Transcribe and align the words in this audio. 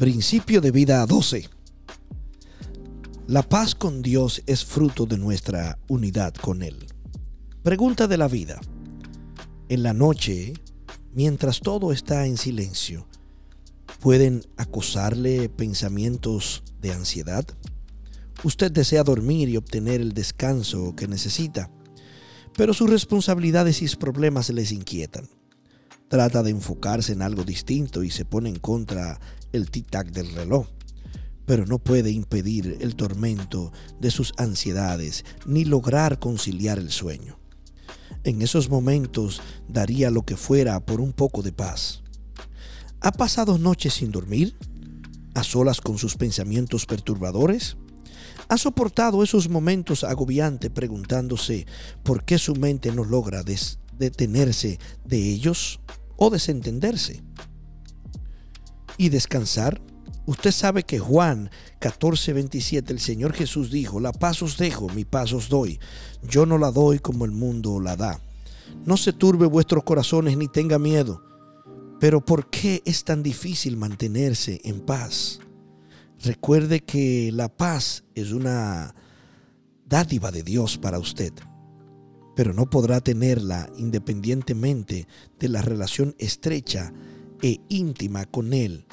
Principio 0.00 0.62
de 0.62 0.70
vida 0.70 1.04
12. 1.04 1.50
La 3.26 3.42
paz 3.42 3.74
con 3.74 4.00
Dios 4.00 4.42
es 4.46 4.64
fruto 4.64 5.04
de 5.04 5.18
nuestra 5.18 5.78
unidad 5.88 6.32
con 6.32 6.62
Él. 6.62 6.86
Pregunta 7.62 8.08
de 8.08 8.16
la 8.16 8.26
vida. 8.26 8.58
En 9.68 9.82
la 9.82 9.92
noche, 9.92 10.54
mientras 11.12 11.60
todo 11.60 11.92
está 11.92 12.24
en 12.24 12.38
silencio, 12.38 13.06
¿pueden 14.00 14.42
acosarle 14.56 15.50
pensamientos 15.50 16.62
de 16.80 16.94
ansiedad? 16.94 17.44
Usted 18.42 18.72
desea 18.72 19.04
dormir 19.04 19.50
y 19.50 19.58
obtener 19.58 20.00
el 20.00 20.14
descanso 20.14 20.96
que 20.96 21.08
necesita, 21.08 21.70
pero 22.56 22.72
sus 22.72 22.88
responsabilidades 22.88 23.82
y 23.82 23.86
sus 23.86 23.96
problemas 23.96 24.48
les 24.48 24.72
inquietan. 24.72 25.28
Trata 26.08 26.42
de 26.42 26.52
enfocarse 26.52 27.12
en 27.12 27.20
algo 27.20 27.44
distinto 27.44 28.02
y 28.02 28.10
se 28.10 28.24
pone 28.24 28.48
en 28.48 28.58
contra 28.58 29.20
el 29.52 29.70
tic-tac 29.70 30.10
del 30.10 30.34
reloj 30.34 30.66
pero 31.50 31.66
no 31.66 31.80
puede 31.80 32.12
impedir 32.12 32.78
el 32.80 32.94
tormento 32.94 33.72
de 33.98 34.12
sus 34.12 34.32
ansiedades 34.36 35.24
ni 35.46 35.64
lograr 35.64 36.20
conciliar 36.20 36.78
el 36.78 36.92
sueño. 36.92 37.40
En 38.22 38.40
esos 38.40 38.68
momentos 38.68 39.42
daría 39.68 40.10
lo 40.10 40.22
que 40.22 40.36
fuera 40.36 40.78
por 40.78 41.00
un 41.00 41.12
poco 41.12 41.42
de 41.42 41.50
paz. 41.50 42.04
¿Ha 43.00 43.10
pasado 43.10 43.58
noches 43.58 43.94
sin 43.94 44.12
dormir? 44.12 44.56
¿A 45.34 45.42
solas 45.42 45.80
con 45.80 45.98
sus 45.98 46.16
pensamientos 46.16 46.86
perturbadores? 46.86 47.76
¿Ha 48.48 48.56
soportado 48.56 49.24
esos 49.24 49.48
momentos 49.48 50.04
agobiantes 50.04 50.70
preguntándose 50.70 51.66
por 52.04 52.24
qué 52.24 52.38
su 52.38 52.54
mente 52.54 52.92
no 52.92 53.02
logra 53.02 53.42
detenerse 53.98 54.78
de 55.04 55.16
ellos 55.16 55.80
o 56.16 56.30
desentenderse? 56.30 57.24
¿Y 59.00 59.08
descansar? 59.08 59.80
Usted 60.26 60.50
sabe 60.50 60.82
que 60.82 60.98
Juan 60.98 61.48
14:27 61.80 62.90
el 62.90 63.00
Señor 63.00 63.32
Jesús 63.32 63.70
dijo, 63.70 63.98
la 63.98 64.12
paz 64.12 64.42
os 64.42 64.58
dejo, 64.58 64.90
mi 64.90 65.06
paz 65.06 65.32
os 65.32 65.48
doy. 65.48 65.80
Yo 66.22 66.44
no 66.44 66.58
la 66.58 66.70
doy 66.70 66.98
como 66.98 67.24
el 67.24 67.30
mundo 67.30 67.80
la 67.80 67.96
da. 67.96 68.20
No 68.84 68.98
se 68.98 69.14
turbe 69.14 69.46
vuestros 69.46 69.84
corazones 69.84 70.36
ni 70.36 70.48
tenga 70.48 70.78
miedo. 70.78 71.22
Pero 71.98 72.22
¿por 72.22 72.50
qué 72.50 72.82
es 72.84 73.02
tan 73.04 73.22
difícil 73.22 73.78
mantenerse 73.78 74.60
en 74.64 74.80
paz? 74.80 75.40
Recuerde 76.22 76.80
que 76.80 77.30
la 77.32 77.48
paz 77.48 78.04
es 78.14 78.32
una 78.32 78.94
dádiva 79.86 80.30
de 80.30 80.42
Dios 80.42 80.76
para 80.76 80.98
usted, 80.98 81.32
pero 82.36 82.52
no 82.52 82.68
podrá 82.68 83.00
tenerla 83.00 83.70
independientemente 83.78 85.08
de 85.38 85.48
la 85.48 85.62
relación 85.62 86.14
estrecha 86.18 86.92
e 87.42 87.60
íntima 87.68 88.24
con 88.24 88.52
Él 88.52 88.86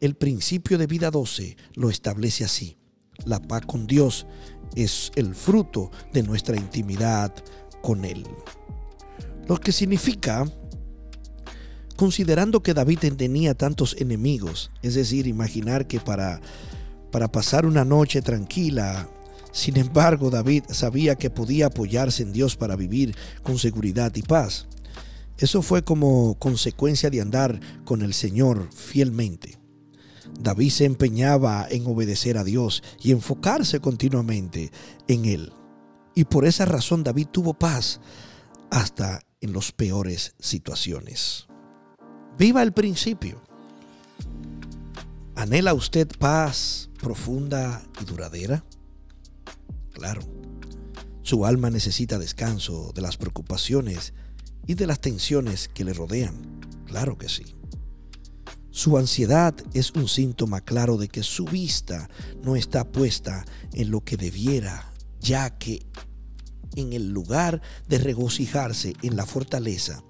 el 0.00 0.14
principio 0.14 0.78
de 0.78 0.86
vida 0.86 1.10
12 1.10 1.56
lo 1.74 1.90
establece 1.90 2.44
así. 2.44 2.76
La 3.24 3.40
paz 3.40 3.66
con 3.66 3.86
Dios 3.86 4.26
es 4.76 5.10
el 5.16 5.34
fruto 5.34 5.90
de 6.12 6.22
nuestra 6.22 6.56
intimidad 6.56 7.34
con 7.82 8.04
Él. 8.04 8.24
Lo 9.48 9.58
que 9.58 9.72
significa, 9.72 10.44
considerando 11.96 12.62
que 12.62 12.74
David 12.74 12.98
tenía 13.16 13.54
tantos 13.54 13.96
enemigos, 13.98 14.70
es 14.82 14.94
decir, 14.94 15.26
imaginar 15.26 15.88
que 15.88 15.98
para, 15.98 16.40
para 17.10 17.32
pasar 17.32 17.66
una 17.66 17.84
noche 17.84 18.22
tranquila, 18.22 19.08
sin 19.50 19.78
embargo 19.78 20.30
David 20.30 20.64
sabía 20.70 21.16
que 21.16 21.30
podía 21.30 21.66
apoyarse 21.66 22.22
en 22.22 22.32
Dios 22.32 22.54
para 22.56 22.76
vivir 22.76 23.16
con 23.42 23.58
seguridad 23.58 24.14
y 24.14 24.22
paz. 24.22 24.68
Eso 25.38 25.62
fue 25.62 25.84
como 25.84 26.36
consecuencia 26.38 27.10
de 27.10 27.20
andar 27.20 27.60
con 27.84 28.02
el 28.02 28.12
Señor 28.12 28.68
fielmente. 28.72 29.58
David 30.40 30.70
se 30.70 30.84
empeñaba 30.84 31.66
en 31.70 31.86
obedecer 31.86 32.38
a 32.38 32.44
Dios 32.44 32.82
y 33.00 33.12
enfocarse 33.12 33.80
continuamente 33.80 34.72
en 35.06 35.24
Él. 35.24 35.52
Y 36.14 36.24
por 36.24 36.44
esa 36.44 36.64
razón 36.64 37.04
David 37.04 37.28
tuvo 37.28 37.54
paz 37.54 38.00
hasta 38.70 39.20
en 39.40 39.52
las 39.52 39.70
peores 39.72 40.34
situaciones. 40.40 41.46
Viva 42.36 42.62
el 42.62 42.72
principio. 42.72 43.42
¿Anhela 45.36 45.72
usted 45.74 46.08
paz 46.18 46.90
profunda 47.00 47.82
y 48.02 48.04
duradera? 48.04 48.64
Claro. 49.92 50.22
Su 51.22 51.46
alma 51.46 51.70
necesita 51.70 52.18
descanso 52.18 52.92
de 52.92 53.02
las 53.02 53.16
preocupaciones 53.16 54.14
y 54.66 54.74
de 54.74 54.86
las 54.86 55.00
tensiones 55.00 55.68
que 55.68 55.84
le 55.84 55.92
rodean. 55.92 56.60
Claro 56.86 57.18
que 57.18 57.28
sí. 57.28 57.44
Su 58.70 58.96
ansiedad 58.96 59.54
es 59.74 59.90
un 59.90 60.08
síntoma 60.08 60.60
claro 60.60 60.96
de 60.98 61.08
que 61.08 61.22
su 61.22 61.44
vista 61.44 62.08
no 62.42 62.54
está 62.54 62.84
puesta 62.84 63.44
en 63.72 63.90
lo 63.90 64.04
que 64.04 64.16
debiera, 64.16 64.92
ya 65.20 65.58
que 65.58 65.84
en 66.76 66.92
el 66.92 67.08
lugar 67.10 67.60
de 67.88 67.98
regocijarse 67.98 68.94
en 69.02 69.16
la 69.16 69.26
fortaleza, 69.26 70.04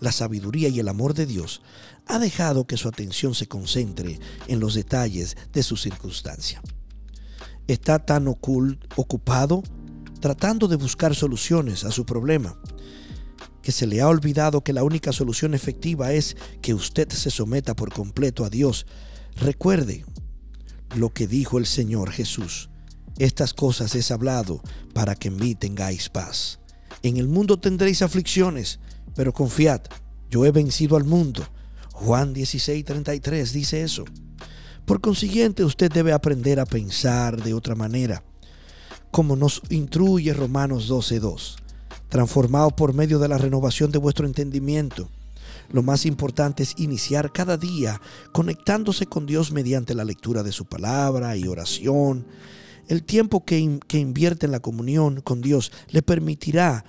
la 0.00 0.12
sabiduría 0.12 0.68
y 0.68 0.78
el 0.78 0.88
amor 0.88 1.14
de 1.14 1.26
Dios, 1.26 1.62
ha 2.06 2.18
dejado 2.18 2.66
que 2.66 2.76
su 2.76 2.88
atención 2.88 3.34
se 3.34 3.48
concentre 3.48 4.20
en 4.46 4.60
los 4.60 4.74
detalles 4.74 5.36
de 5.52 5.62
su 5.62 5.76
circunstancia. 5.76 6.62
Está 7.66 7.98
tan 7.98 8.28
ocupado 8.28 9.62
tratando 10.20 10.68
de 10.68 10.76
buscar 10.76 11.14
soluciones 11.14 11.84
a 11.84 11.90
su 11.90 12.06
problema 12.06 12.56
que 13.62 13.72
se 13.72 13.86
le 13.86 14.00
ha 14.00 14.08
olvidado 14.08 14.62
que 14.62 14.72
la 14.72 14.84
única 14.84 15.12
solución 15.12 15.54
efectiva 15.54 16.12
es 16.12 16.36
que 16.60 16.74
usted 16.74 17.08
se 17.10 17.30
someta 17.30 17.74
por 17.74 17.92
completo 17.92 18.44
a 18.44 18.50
Dios. 18.50 18.86
Recuerde 19.36 20.04
lo 20.96 21.10
que 21.10 21.26
dijo 21.26 21.58
el 21.58 21.66
Señor 21.66 22.10
Jesús. 22.10 22.68
Estas 23.18 23.54
cosas 23.54 23.94
es 23.94 24.10
hablado 24.10 24.60
para 24.92 25.14
que 25.14 25.28
en 25.28 25.36
mí 25.36 25.54
tengáis 25.54 26.08
paz. 26.08 26.58
En 27.02 27.16
el 27.16 27.28
mundo 27.28 27.58
tendréis 27.58 28.02
aflicciones, 28.02 28.80
pero 29.14 29.32
confiad, 29.32 29.82
yo 30.30 30.44
he 30.44 30.50
vencido 30.50 30.96
al 30.96 31.04
mundo. 31.04 31.46
Juan 31.92 32.34
16:33 32.34 33.52
dice 33.52 33.82
eso. 33.82 34.04
Por 34.84 35.00
consiguiente, 35.00 35.64
usted 35.64 35.90
debe 35.92 36.12
aprender 36.12 36.58
a 36.58 36.66
pensar 36.66 37.40
de 37.40 37.54
otra 37.54 37.76
manera, 37.76 38.24
como 39.12 39.36
nos 39.36 39.62
instruye 39.70 40.34
Romanos 40.34 40.88
12:2 40.88 41.61
transformado 42.12 42.76
por 42.76 42.92
medio 42.92 43.18
de 43.18 43.26
la 43.26 43.38
renovación 43.38 43.90
de 43.90 43.96
vuestro 43.96 44.26
entendimiento. 44.26 45.08
Lo 45.70 45.82
más 45.82 46.04
importante 46.04 46.62
es 46.62 46.74
iniciar 46.76 47.32
cada 47.32 47.56
día 47.56 48.02
conectándose 48.32 49.06
con 49.06 49.24
Dios 49.24 49.50
mediante 49.50 49.94
la 49.94 50.04
lectura 50.04 50.42
de 50.42 50.52
su 50.52 50.66
palabra 50.66 51.38
y 51.38 51.48
oración. 51.48 52.26
El 52.86 53.02
tiempo 53.02 53.46
que, 53.46 53.80
que 53.88 53.98
invierte 53.98 54.44
en 54.44 54.52
la 54.52 54.60
comunión 54.60 55.22
con 55.22 55.40
Dios 55.40 55.72
le 55.88 56.02
permitirá 56.02 56.84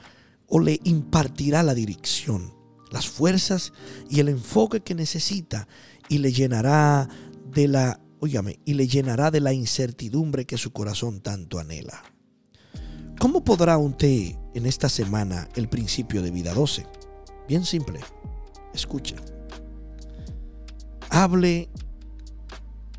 o 0.47 0.59
le 0.59 0.81
impartirá 0.83 1.63
la 1.63 1.73
dirección, 1.73 2.53
las 2.91 3.07
fuerzas 3.07 3.71
y 4.09 4.19
el 4.19 4.27
enfoque 4.27 4.81
que 4.81 4.93
necesita 4.93 5.69
y 6.09 6.17
le 6.17 6.33
llenará 6.33 7.07
de 7.49 7.69
la, 7.69 8.01
y 8.65 8.73
le 8.73 8.87
llenará 8.89 9.31
de 9.31 9.39
la 9.39 9.53
incertidumbre 9.53 10.43
que 10.43 10.57
su 10.57 10.73
corazón 10.73 11.21
tanto 11.21 11.59
anhela. 11.59 12.12
¿Cómo 13.19 13.43
podrá 13.43 13.77
usted 13.77 14.35
en 14.53 14.65
esta 14.65 14.89
semana 14.89 15.47
el 15.55 15.69
principio 15.69 16.21
de 16.21 16.31
vida 16.31 16.53
12? 16.53 16.85
Bien 17.47 17.65
simple. 17.65 17.99
Escuche. 18.73 19.15
Hable 21.09 21.69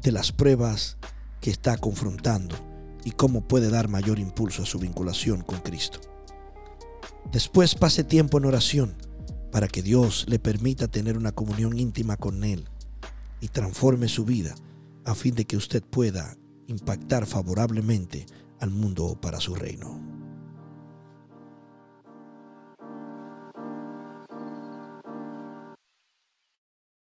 de 0.02 0.12
las 0.12 0.32
pruebas 0.32 0.97
que 1.41 1.50
está 1.50 1.76
confrontando 1.76 2.56
y 3.04 3.10
cómo 3.10 3.47
puede 3.47 3.70
dar 3.70 3.88
mayor 3.88 4.19
impulso 4.19 4.62
a 4.62 4.66
su 4.66 4.78
vinculación 4.78 5.42
con 5.42 5.60
Cristo. 5.60 6.00
Después 7.32 7.75
pase 7.75 8.05
tiempo 8.05 8.38
en 8.38 8.44
oración 8.44 8.96
para 9.50 9.69
que 9.69 9.82
Dios 9.82 10.26
le 10.28 10.38
permita 10.38 10.88
tener 10.88 11.16
una 11.16 11.32
comunión 11.32 11.78
íntima 11.78 12.16
con 12.16 12.44
Él 12.44 12.69
y 13.40 13.49
transforme 13.49 14.08
su 14.08 14.25
vida 14.25 14.55
a 15.05 15.14
fin 15.14 15.34
de 15.34 15.44
que 15.44 15.56
usted 15.56 15.82
pueda 15.82 16.37
impactar 16.66 17.26
favorablemente 17.26 18.26
al 18.61 18.70
mundo 18.70 19.19
para 19.20 19.40
su 19.40 19.55
reino. 19.55 20.03